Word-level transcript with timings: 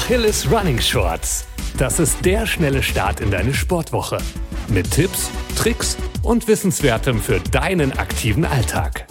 Achilles 0.00 0.50
Running 0.50 0.80
Shorts. 0.80 1.46
Das 1.76 2.00
ist 2.00 2.24
der 2.24 2.46
schnelle 2.46 2.82
Start 2.82 3.20
in 3.20 3.30
deine 3.30 3.52
Sportwoche. 3.52 4.18
Mit 4.68 4.90
Tipps, 4.90 5.30
Tricks 5.56 5.96
und 6.22 6.48
Wissenswertem 6.48 7.20
für 7.20 7.38
deinen 7.38 7.92
aktiven 7.92 8.44
Alltag. 8.44 9.06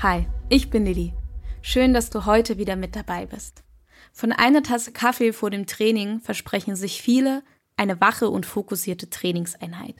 Hi, 0.00 0.26
ich 0.48 0.70
bin 0.70 0.86
Lilly. 0.86 1.12
Schön, 1.60 1.92
dass 1.92 2.08
du 2.08 2.24
heute 2.24 2.56
wieder 2.56 2.76
mit 2.76 2.94
dabei 2.94 3.26
bist. 3.26 3.64
Von 4.12 4.32
einer 4.32 4.62
Tasse 4.62 4.92
Kaffee 4.92 5.32
vor 5.32 5.50
dem 5.50 5.66
Training 5.66 6.20
versprechen 6.20 6.76
sich 6.76 7.02
viele 7.02 7.42
eine 7.76 8.00
wache 8.00 8.30
und 8.30 8.46
fokussierte 8.46 9.10
Trainingseinheit. 9.10 9.96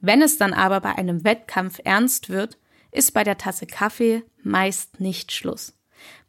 Wenn 0.00 0.20
es 0.20 0.36
dann 0.36 0.52
aber 0.52 0.80
bei 0.80 0.94
einem 0.94 1.24
Wettkampf 1.24 1.80
ernst 1.82 2.28
wird, 2.28 2.58
ist 2.92 3.12
bei 3.12 3.24
der 3.24 3.38
Tasse 3.38 3.66
Kaffee 3.66 4.22
meist 4.44 5.00
nicht 5.00 5.32
Schluss. 5.32 5.77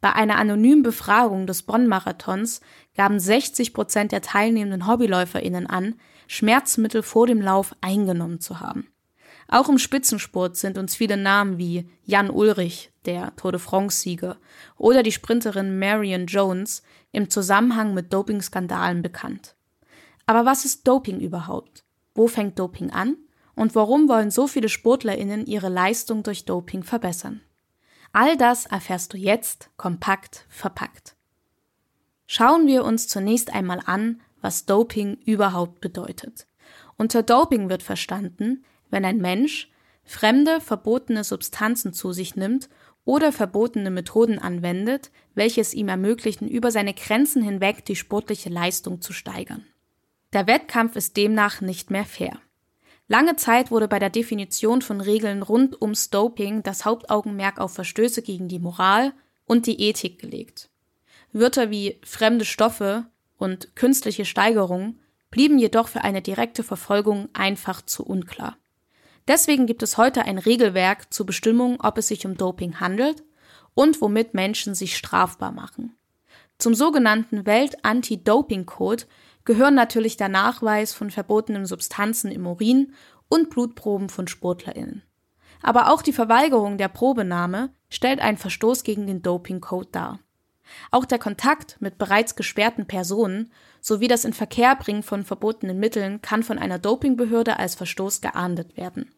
Bei 0.00 0.12
einer 0.14 0.36
anonymen 0.36 0.82
Befragung 0.82 1.46
des 1.46 1.62
Bonn-Marathons 1.62 2.60
gaben 2.96 3.20
60 3.20 3.72
Prozent 3.74 4.12
der 4.12 4.22
teilnehmenden 4.22 4.86
HobbyläuferInnen 4.86 5.66
an, 5.66 5.94
Schmerzmittel 6.26 7.02
vor 7.02 7.26
dem 7.26 7.40
Lauf 7.40 7.74
eingenommen 7.80 8.40
zu 8.40 8.60
haben. 8.60 8.86
Auch 9.48 9.68
im 9.68 9.78
Spitzensport 9.78 10.56
sind 10.56 10.78
uns 10.78 10.94
viele 10.94 11.16
Namen 11.16 11.58
wie 11.58 11.90
Jan 12.04 12.30
Ulrich, 12.30 12.92
der 13.04 13.34
Tour 13.34 13.50
de 13.50 13.60
France-Sieger, 13.60 14.36
oder 14.76 15.02
die 15.02 15.10
Sprinterin 15.10 15.78
Marion 15.78 16.26
Jones 16.26 16.84
im 17.10 17.30
Zusammenhang 17.30 17.92
mit 17.92 18.12
Dopingskandalen 18.12 19.02
bekannt. 19.02 19.56
Aber 20.26 20.46
was 20.46 20.64
ist 20.64 20.86
Doping 20.86 21.18
überhaupt? 21.18 21.84
Wo 22.14 22.28
fängt 22.28 22.60
Doping 22.60 22.90
an? 22.90 23.16
Und 23.56 23.74
warum 23.74 24.08
wollen 24.08 24.30
so 24.30 24.46
viele 24.46 24.68
SportlerInnen 24.68 25.46
ihre 25.46 25.68
Leistung 25.68 26.22
durch 26.22 26.44
Doping 26.44 26.84
verbessern? 26.84 27.40
All 28.12 28.36
das 28.36 28.66
erfährst 28.66 29.12
du 29.12 29.16
jetzt 29.16 29.70
kompakt 29.76 30.44
verpackt. 30.48 31.14
Schauen 32.26 32.66
wir 32.66 32.84
uns 32.84 33.08
zunächst 33.08 33.52
einmal 33.52 33.80
an, 33.84 34.20
was 34.40 34.66
Doping 34.66 35.18
überhaupt 35.24 35.80
bedeutet. 35.80 36.46
Unter 36.96 37.22
Doping 37.22 37.68
wird 37.68 37.82
verstanden, 37.82 38.64
wenn 38.90 39.04
ein 39.04 39.18
Mensch 39.18 39.70
fremde, 40.04 40.60
verbotene 40.60 41.24
Substanzen 41.24 41.92
zu 41.92 42.12
sich 42.12 42.36
nimmt 42.36 42.68
oder 43.04 43.32
verbotene 43.32 43.90
Methoden 43.90 44.38
anwendet, 44.38 45.10
welche 45.34 45.60
es 45.60 45.74
ihm 45.74 45.88
ermöglichen, 45.88 46.48
über 46.48 46.70
seine 46.70 46.94
Grenzen 46.94 47.42
hinweg 47.42 47.84
die 47.84 47.96
sportliche 47.96 48.48
Leistung 48.50 49.00
zu 49.00 49.12
steigern. 49.12 49.66
Der 50.32 50.46
Wettkampf 50.46 50.96
ist 50.96 51.16
demnach 51.16 51.60
nicht 51.60 51.90
mehr 51.90 52.04
fair. 52.04 52.38
Lange 53.10 53.34
Zeit 53.34 53.72
wurde 53.72 53.88
bei 53.88 53.98
der 53.98 54.08
Definition 54.08 54.82
von 54.82 55.00
Regeln 55.00 55.42
rund 55.42 55.82
ums 55.82 56.10
Doping 56.10 56.62
das 56.62 56.84
Hauptaugenmerk 56.84 57.58
auf 57.58 57.74
Verstöße 57.74 58.22
gegen 58.22 58.46
die 58.46 58.60
Moral 58.60 59.12
und 59.46 59.66
die 59.66 59.80
Ethik 59.82 60.20
gelegt. 60.20 60.70
Wörter 61.32 61.72
wie 61.72 61.98
fremde 62.04 62.44
Stoffe 62.44 63.06
und 63.36 63.74
künstliche 63.74 64.24
Steigerung 64.24 65.00
blieben 65.32 65.58
jedoch 65.58 65.88
für 65.88 66.04
eine 66.04 66.22
direkte 66.22 66.62
Verfolgung 66.62 67.28
einfach 67.32 67.82
zu 67.82 68.06
unklar. 68.06 68.58
Deswegen 69.26 69.66
gibt 69.66 69.82
es 69.82 69.98
heute 69.98 70.22
ein 70.22 70.38
Regelwerk 70.38 71.12
zur 71.12 71.26
Bestimmung, 71.26 71.80
ob 71.80 71.98
es 71.98 72.06
sich 72.06 72.24
um 72.26 72.36
Doping 72.36 72.78
handelt 72.78 73.24
und 73.74 74.00
womit 74.00 74.34
Menschen 74.34 74.76
sich 74.76 74.96
strafbar 74.96 75.50
machen. 75.50 75.96
Zum 76.58 76.74
sogenannten 76.74 77.44
Welt-Anti-Doping-Code 77.44 79.06
gehören 79.44 79.74
natürlich 79.74 80.16
der 80.16 80.28
Nachweis 80.28 80.92
von 80.92 81.10
verbotenen 81.10 81.66
Substanzen 81.66 82.30
im 82.30 82.46
Urin 82.46 82.94
und 83.28 83.50
Blutproben 83.50 84.08
von 84.08 84.28
SportlerInnen. 84.28 85.02
Aber 85.62 85.92
auch 85.92 86.02
die 86.02 86.12
Verweigerung 86.12 86.78
der 86.78 86.88
Probenahme 86.88 87.70
stellt 87.88 88.20
einen 88.20 88.38
Verstoß 88.38 88.82
gegen 88.82 89.06
den 89.06 89.22
Doping-Code 89.22 89.88
dar. 89.92 90.20
Auch 90.90 91.04
der 91.04 91.18
Kontakt 91.18 91.76
mit 91.80 91.98
bereits 91.98 92.36
gesperrten 92.36 92.86
Personen 92.86 93.52
sowie 93.80 94.08
das 94.08 94.24
Inverkehrbringen 94.24 95.02
von 95.02 95.24
verbotenen 95.24 95.78
Mitteln 95.78 96.22
kann 96.22 96.42
von 96.42 96.58
einer 96.58 96.78
Dopingbehörde 96.78 97.58
als 97.58 97.74
Verstoß 97.74 98.20
geahndet 98.20 98.76
werden. 98.76 99.12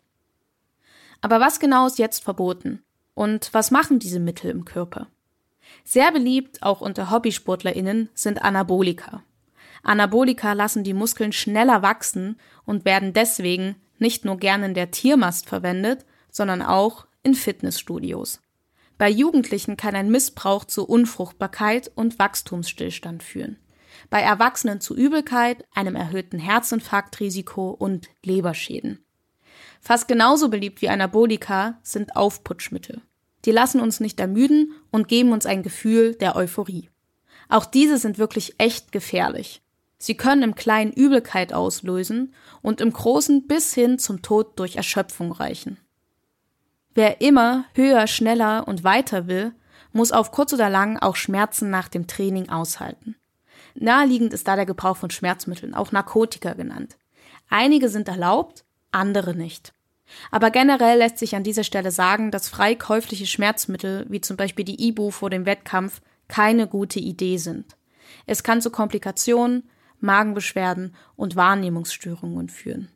Aber 1.21 1.41
was 1.41 1.61
genau 1.61 1.87
ist 1.87 1.99
jetzt 1.99 2.25
verboten? 2.25 2.83
Und 3.15 3.53
was 3.53 3.71
machen 3.71 3.99
diese 3.99 4.19
Mittel 4.19 4.51
im 4.51 4.65
Körper? 4.65 5.09
Sehr 5.85 6.11
beliebt, 6.11 6.63
auch 6.63 6.81
unter 6.81 7.11
HobbysportlerInnen, 7.11 8.09
sind 8.15 8.43
Anabolika. 8.43 9.23
Anabolika 9.83 10.53
lassen 10.53 10.85
die 10.85 10.95
Muskeln 10.95 11.33
schneller 11.33 11.83
wachsen 11.83 12.39
und 12.65 12.85
werden 12.85 13.13
deswegen 13.13 13.77
nicht 13.99 14.25
nur 14.25 14.37
gern 14.37 14.63
in 14.63 14.75
der 14.75 14.91
Tiermast 14.91 15.49
verwendet, 15.49 16.05
sondern 16.31 16.63
auch 16.63 17.07
in 17.23 17.35
Fitnessstudios. 17.35 18.41
Bei 18.99 19.09
Jugendlichen 19.09 19.77
kann 19.77 19.95
ein 19.95 20.11
Missbrauch 20.11 20.65
zu 20.65 20.87
Unfruchtbarkeit 20.87 21.91
und 21.95 22.19
Wachstumsstillstand 22.19 23.23
führen. 23.23 23.59
Bei 24.11 24.21
Erwachsenen 24.21 24.81
zu 24.81 24.97
Übelkeit, 24.97 25.65
einem 25.75 25.97
erhöhten 25.97 26.39
Herzinfarktrisiko 26.39 27.71
und 27.71 28.09
Leberschäden. 28.25 29.05
Fast 29.81 30.07
genauso 30.07 30.49
beliebt 30.49 30.81
wie 30.83 30.89
Anabolika 30.89 31.79
sind 31.83 32.15
Aufputschmittel. 32.15 33.03
Die 33.45 33.51
lassen 33.51 33.81
uns 33.81 33.99
nicht 33.99 34.21
ermüden 34.21 34.73
und 34.91 35.09
geben 35.09 35.33
uns 35.33 35.47
ein 35.47 35.65
Gefühl 35.65 36.15
der 36.15 36.37
Euphorie. 36.37 36.89
Auch 37.49 37.67
diese 37.67 37.99
sind 37.99 38.19
wirklich 38.19 38.55
echt 38.59 38.93
gefährlich. 38.93 39.63
Sie 40.03 40.17
können 40.17 40.43
im 40.43 40.57
Kleinen 40.57 40.93
Übelkeit 40.93 41.53
auslösen 41.53 42.35
und 42.61 42.81
im 42.81 42.93
Großen 42.93 43.47
bis 43.47 43.73
hin 43.73 44.01
zum 44.01 44.21
Tod 44.21 44.59
durch 44.59 44.75
Erschöpfung 44.75 45.31
reichen. 45.31 45.79
Wer 46.93 47.21
immer 47.21 47.67
höher, 47.77 48.09
schneller 48.09 48.67
und 48.67 48.83
weiter 48.83 49.29
will, 49.29 49.53
muss 49.93 50.11
auf 50.11 50.33
kurz 50.33 50.53
oder 50.53 50.69
lang 50.69 50.99
auch 50.99 51.15
Schmerzen 51.15 51.71
nach 51.71 51.87
dem 51.87 52.09
Training 52.09 52.49
aushalten. 52.49 53.15
Naheliegend 53.77 54.33
ist 54.33 54.49
da 54.49 54.57
der 54.57 54.67
Gebrauch 54.67 54.97
von 54.97 55.11
Schmerzmitteln, 55.11 55.73
auch 55.73 55.93
Narkotika 55.93 56.55
genannt. 56.55 56.97
Einige 57.49 57.89
sind 57.89 58.09
erlaubt, 58.09 58.65
andere 58.91 59.37
nicht. 59.37 59.73
Aber 60.33 60.51
generell 60.51 60.99
lässt 60.99 61.19
sich 61.19 61.37
an 61.37 61.45
dieser 61.45 61.63
Stelle 61.63 61.93
sagen, 61.93 62.33
dass 62.33 62.49
frei 62.49 62.75
käufliche 62.75 63.27
Schmerzmittel, 63.27 64.05
wie 64.09 64.21
zum 64.21 64.37
Beispiel 64.37 64.65
die 64.65 64.85
Ibu 64.85 65.13
vor 65.13 65.31
dem 65.31 65.47
Wettkampf, 65.47 66.01
keine 66.27 66.67
gute 66.67 66.99
Idee 66.99 67.37
sind. 67.37 67.77
Es 68.27 68.43
kann 68.43 68.61
zu 68.61 68.71
Komplikationen, 68.71 69.63
Magenbeschwerden 70.03 70.95
und 71.17 71.37
Wahrnehmungsstörungen 71.37 72.49
führen. 72.49 72.89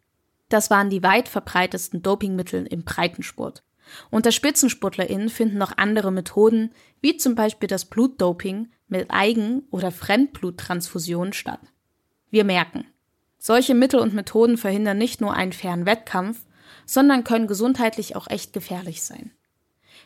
Das 0.49 0.71
waren 0.71 0.91
die 0.91 1.03
weit 1.03 1.29
verbreitetsten 1.29 2.03
Dopingmittel 2.03 2.67
im 2.67 2.85
Breitensport. 2.85 3.63
Unter 4.11 4.33
SpitzensportlerInnen 4.33 5.29
finden 5.29 5.59
noch 5.59 5.77
andere 5.77 6.11
Methoden, 6.11 6.73
wie 7.01 7.17
zum 7.17 7.35
Beispiel 7.35 7.69
das 7.69 7.85
Blutdoping 7.85 8.71
mit 8.89 9.11
Eigen- 9.11 9.63
oder 9.71 9.91
Fremdbluttransfusionen 9.91 11.33
statt. 11.33 11.61
Wir 12.31 12.45
merken, 12.45 12.85
solche 13.39 13.75
Mittel 13.75 14.01
und 14.01 14.15
Methoden 14.15 14.57
verhindern 14.59 14.99
nicht 14.99 15.21
nur 15.21 15.35
einen 15.35 15.53
fairen 15.53 15.87
Wettkampf, 15.87 16.45
sondern 16.85 17.25
können 17.25 17.47
gesundheitlich 17.47 18.17
auch 18.17 18.29
echt 18.29 18.53
gefährlich 18.53 19.03
sein. 19.03 19.33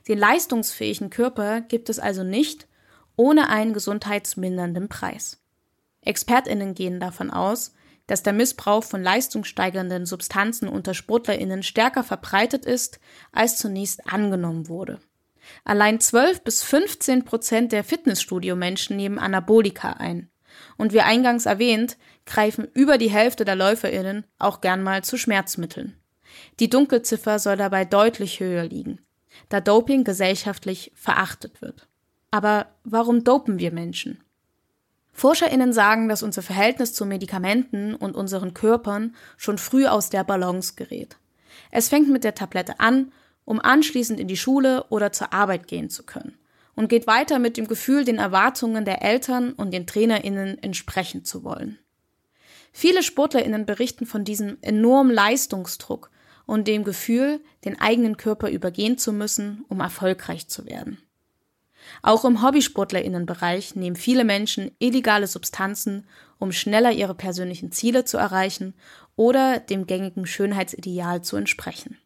Den 0.08 0.18
leistungsfähigen 0.18 1.10
Körper 1.10 1.60
gibt 1.60 1.88
es 1.88 1.98
also 1.98 2.22
nicht 2.22 2.66
ohne 3.16 3.48
einen 3.48 3.72
gesundheitsmindernden 3.72 4.88
Preis. 4.88 5.39
ExpertInnen 6.02 6.74
gehen 6.74 7.00
davon 7.00 7.30
aus, 7.30 7.74
dass 8.06 8.22
der 8.22 8.32
Missbrauch 8.32 8.82
von 8.82 9.02
leistungssteigernden 9.02 10.04
Substanzen 10.04 10.68
unter 10.68 10.94
SportlerInnen 10.94 11.62
stärker 11.62 12.02
verbreitet 12.02 12.64
ist, 12.64 12.98
als 13.30 13.56
zunächst 13.56 14.12
angenommen 14.12 14.68
wurde. 14.68 14.98
Allein 15.64 16.00
12 16.00 16.42
bis 16.42 16.62
15 16.62 17.24
Prozent 17.24 17.72
der 17.72 17.84
Fitnessstudio-Menschen 17.84 18.96
nehmen 18.96 19.18
Anabolika 19.18 19.92
ein. 19.92 20.28
Und 20.76 20.92
wie 20.92 21.00
eingangs 21.00 21.46
erwähnt, 21.46 21.96
greifen 22.26 22.66
über 22.74 22.98
die 22.98 23.10
Hälfte 23.10 23.44
der 23.44 23.54
LäuferInnen 23.54 24.24
auch 24.38 24.60
gern 24.60 24.82
mal 24.82 25.04
zu 25.04 25.16
Schmerzmitteln. 25.16 25.96
Die 26.58 26.68
Dunkelziffer 26.68 27.38
soll 27.38 27.56
dabei 27.56 27.84
deutlich 27.84 28.40
höher 28.40 28.64
liegen, 28.64 29.00
da 29.48 29.60
Doping 29.60 30.04
gesellschaftlich 30.04 30.92
verachtet 30.94 31.62
wird. 31.62 31.88
Aber 32.30 32.66
warum 32.84 33.24
dopen 33.24 33.58
wir 33.58 33.72
Menschen? 33.72 34.22
ForscherInnen 35.12 35.72
sagen, 35.72 36.08
dass 36.08 36.22
unser 36.22 36.42
Verhältnis 36.42 36.94
zu 36.94 37.04
Medikamenten 37.04 37.94
und 37.94 38.14
unseren 38.14 38.54
Körpern 38.54 39.14
schon 39.36 39.58
früh 39.58 39.86
aus 39.86 40.10
der 40.10 40.24
Balance 40.24 40.74
gerät. 40.76 41.16
Es 41.70 41.88
fängt 41.88 42.08
mit 42.08 42.24
der 42.24 42.34
Tablette 42.34 42.80
an, 42.80 43.12
um 43.44 43.60
anschließend 43.60 44.20
in 44.20 44.28
die 44.28 44.36
Schule 44.36 44.84
oder 44.88 45.12
zur 45.12 45.32
Arbeit 45.32 45.66
gehen 45.66 45.90
zu 45.90 46.04
können 46.04 46.38
und 46.76 46.88
geht 46.88 47.06
weiter 47.06 47.38
mit 47.38 47.56
dem 47.56 47.66
Gefühl, 47.66 48.04
den 48.04 48.18
Erwartungen 48.18 48.84
der 48.84 49.02
Eltern 49.02 49.52
und 49.52 49.72
den 49.72 49.86
TrainerInnen 49.86 50.62
entsprechen 50.62 51.24
zu 51.24 51.44
wollen. 51.44 51.78
Viele 52.72 53.02
SportlerInnen 53.02 53.66
berichten 53.66 54.06
von 54.06 54.24
diesem 54.24 54.58
enormen 54.60 55.12
Leistungsdruck 55.12 56.10
und 56.46 56.68
dem 56.68 56.84
Gefühl, 56.84 57.40
den 57.64 57.80
eigenen 57.80 58.16
Körper 58.16 58.50
übergehen 58.50 58.98
zu 58.98 59.12
müssen, 59.12 59.64
um 59.68 59.80
erfolgreich 59.80 60.48
zu 60.48 60.66
werden. 60.66 60.98
Auch 62.02 62.24
im 62.24 62.42
Hobbysportlerinnenbereich 62.42 63.76
nehmen 63.76 63.96
viele 63.96 64.24
Menschen 64.24 64.70
illegale 64.78 65.26
Substanzen, 65.26 66.06
um 66.38 66.52
schneller 66.52 66.92
ihre 66.92 67.14
persönlichen 67.14 67.72
Ziele 67.72 68.04
zu 68.04 68.16
erreichen 68.16 68.74
oder 69.16 69.60
dem 69.60 69.86
gängigen 69.86 70.26
Schönheitsideal 70.26 71.22
zu 71.22 71.36
entsprechen. 71.36 71.98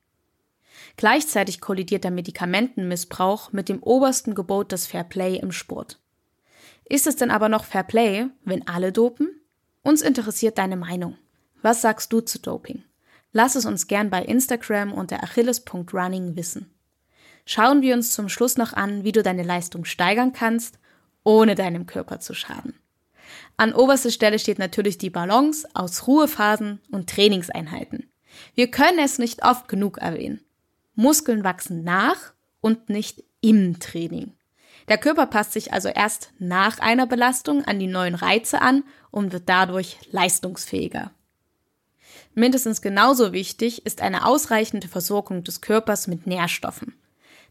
Gleichzeitig 0.97 1.61
kollidiert 1.61 2.05
der 2.05 2.11
Medikamentenmissbrauch 2.11 3.53
mit 3.53 3.69
dem 3.69 3.83
obersten 3.83 4.35
Gebot 4.35 4.73
des 4.73 4.87
Fair 4.87 5.05
Play 5.05 5.37
im 5.37 5.53
Sport. 5.53 6.01
Ist 6.85 7.07
es 7.07 7.17
denn 7.17 7.31
aber 7.31 7.49
noch 7.49 7.65
Fair 7.65 7.83
Play, 7.83 8.27
wenn 8.45 8.67
alle 8.67 8.93
dopen? 8.93 9.41
Uns 9.83 10.03
interessiert 10.03 10.59
deine 10.59 10.77
Meinung. 10.77 11.17
Was 11.63 11.83
sagst 11.83 12.13
du 12.13 12.21
zu 12.21 12.39
Doping? 12.39 12.85
Lass 13.33 13.57
es 13.57 13.65
uns 13.65 13.87
gern 13.87 14.11
bei 14.11 14.23
Instagram 14.23 14.93
unter 14.93 15.23
achilles.running 15.23 16.37
wissen. 16.37 16.74
Schauen 17.47 17.83
wir 17.83 17.95
uns 17.95 18.13
zum 18.13 18.29
Schluss 18.29 18.57
noch 18.57 18.73
an, 18.73 19.05
wie 19.05 19.13
du 19.13 19.23
deine 19.23 19.43
Leistung 19.43 19.85
steigern 19.85 20.33
kannst, 20.33 20.79
ohne 21.25 21.55
deinem 21.55 21.87
Körper 21.87 22.21
zu 22.21 22.35
schaden. 22.35 22.75
An 23.57 23.73
oberster 23.73 24.11
Stelle 24.11 24.39
steht 24.39 24.59
natürlich 24.59 24.99
die 24.99 25.11
Balance 25.11 25.69
aus 25.75 26.07
Ruhephasen 26.07 26.81
und 26.91 27.09
Trainingseinheiten. 27.11 28.11
Wir 28.55 28.71
können 28.71 28.99
es 28.99 29.19
nicht 29.19 29.45
oft 29.45 29.69
genug 29.69 29.99
erwähnen. 29.99 30.41
Muskeln 30.95 31.45
wachsen 31.45 31.85
nach 31.85 32.33
und 32.61 32.89
nicht 32.89 33.25
im 33.41 33.79
Training. 33.79 34.33
Der 34.89 34.99
Körper 34.99 35.27
passt 35.27 35.53
sich 35.53 35.73
also 35.73 35.89
erst 35.89 36.33
nach 36.39 36.79
einer 36.79 37.07
Belastung 37.07 37.65
an 37.65 37.79
die 37.79 37.87
neuen 37.87 38.15
Reize 38.15 38.61
an 38.61 38.85
und 39.11 39.33
wird 39.33 39.49
dadurch 39.49 39.99
leistungsfähiger. 40.11 41.13
Mindestens 42.35 42.83
genauso 42.83 43.33
wichtig 43.33 43.87
ist 43.87 44.03
eine 44.03 44.27
ausreichende 44.27 44.89
Versorgung 44.89 45.45
des 45.45 45.61
Körpers 45.61 46.07
mit 46.07 46.27
Nährstoffen. 46.27 46.95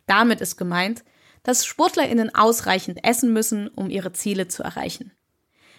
Damit 0.05 0.41
ist 0.41 0.57
gemeint, 0.57 1.03
dass 1.44 1.65
Sportlerinnen 1.65 2.33
ausreichend 2.33 3.03
essen 3.03 3.33
müssen, 3.33 3.67
um 3.67 3.89
ihre 3.89 4.13
Ziele 4.13 4.47
zu 4.47 4.63
erreichen. 4.63 5.11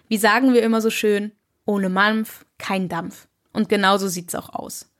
Wie 0.08 0.18
sagen 0.18 0.52
wir 0.52 0.62
immer 0.62 0.80
so 0.80 0.90
schön, 0.90 1.32
ohne 1.64 1.88
Mampf 1.88 2.44
kein 2.58 2.88
Dampf. 2.88 3.26
Und 3.52 3.68
genauso 3.68 4.08
sieht's 4.08 4.34
auch 4.34 4.50
aus. 4.50 4.90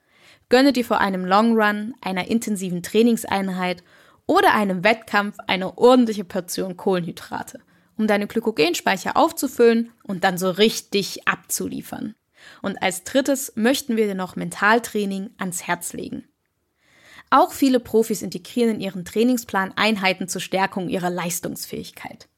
Gönne 0.49 0.73
dir 0.73 0.85
vor 0.85 1.01
einem 1.01 1.25
Long 1.25 1.61
Run, 1.61 1.95
einer 2.01 2.29
intensiven 2.29 2.83
Trainingseinheit 2.83 3.83
oder 4.27 4.55
einem 4.55 4.85
Wettkampf 4.85 5.37
eine 5.47 5.77
ordentliche 5.77 6.25
Portion 6.25 6.77
Kohlenhydrate, 6.77 7.61
um 7.97 8.07
deine 8.07 8.27
Glykogenspeicher 8.27 9.17
aufzufüllen 9.17 9.93
und 10.03 10.25
dann 10.25 10.39
so 10.39 10.51
richtig 10.51 11.27
abzuliefern. 11.27 12.15
Und 12.63 12.83
als 12.83 13.05
drittes 13.05 13.53
möchten 13.57 13.97
wir 13.97 14.07
dir 14.07 14.15
noch 14.15 14.37
Mentaltraining 14.37 15.31
ans 15.39 15.67
Herz 15.67 15.93
legen. 15.93 16.25
Auch 17.37 17.53
viele 17.53 17.81
Profis 17.81 18.23
integrieren 18.23 18.77
in 18.77 18.81
ihren 18.81 19.05
Trainingsplan 19.05 19.73
Einheiten 19.75 20.29
zur 20.29 20.41
Stärkung 20.41 20.89
ihrer 20.89 21.11
Leistungsfähigkeit. 21.11 22.29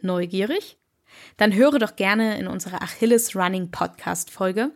Neugierig? 0.00 0.78
Dann 1.36 1.54
höre 1.54 1.78
doch 1.78 1.96
gerne 1.96 2.38
in 2.38 2.46
unserer 2.46 2.80
Achilles 2.80 3.36
Running 3.36 3.70
Podcast 3.70 4.30
Folge 4.30 4.70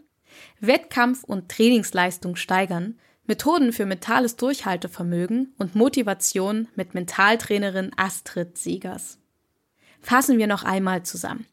Wettkampf 0.61 1.25
und 1.25 1.49
Trainingsleistung 1.51 2.37
steigern, 2.37 2.99
Methoden 3.25 3.73
für 3.73 3.87
mentales 3.87 4.37
Durchhaltevermögen 4.37 5.55
und 5.57 5.75
Motivation 5.75 6.69
mit 6.75 6.93
Mentaltrainerin 6.93 7.93
Astrid 7.97 8.59
Siegers. 8.59 9.21
Fassen 10.03 10.37
wir 10.37 10.49
noch 10.49 10.65
einmal 10.65 11.03
zusammen. 11.05 11.47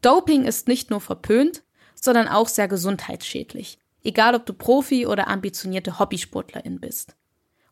Doping 0.00 0.44
ist 0.44 0.68
nicht 0.68 0.90
nur 0.90 1.00
verpönt, 1.00 1.64
sondern 1.96 2.28
auch 2.28 2.46
sehr 2.46 2.68
gesundheitsschädlich, 2.68 3.80
egal 4.04 4.36
ob 4.36 4.46
du 4.46 4.52
Profi 4.52 5.08
oder 5.08 5.26
ambitionierte 5.26 5.98
Hobbysportlerin 5.98 6.78
bist. 6.78 7.17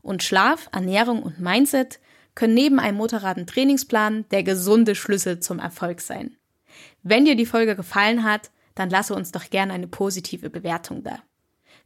Und 0.06 0.23
Schlaf, 0.23 0.69
Ernährung 0.70 1.20
und 1.20 1.41
Mindset 1.41 1.99
können 2.37 2.55
neben 2.55 2.79
einem 2.79 2.97
moderaten 2.97 3.44
Trainingsplan 3.44 4.25
der 4.31 4.44
gesunde 4.44 4.94
Schlüssel 4.94 5.41
zum 5.41 5.58
Erfolg 5.58 6.00
sein. 6.00 6.37
Wenn 7.03 7.25
dir 7.25 7.35
die 7.35 7.44
Folge 7.44 7.75
gefallen 7.75 8.23
hat, 8.23 8.53
dann 8.76 8.88
lasse 8.88 9.17
uns 9.17 9.32
doch 9.32 9.50
gerne 9.50 9.73
eine 9.73 9.88
positive 9.88 10.49
Bewertung 10.49 11.03
da. 11.03 11.19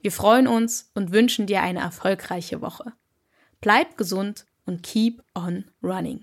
Wir 0.03 0.13
freuen 0.13 0.49
uns 0.49 0.91
und 0.93 1.13
wünschen 1.13 1.47
dir 1.47 1.63
eine 1.63 1.81
erfolgreiche 1.81 2.61
Woche. 2.61 2.93
Bleib 3.63 3.97
gesund 3.97 4.45
und 4.67 4.83
keep 4.83 5.23
on 5.35 5.65
running. 5.83 6.23